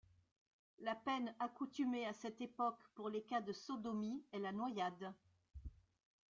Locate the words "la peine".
0.79-1.31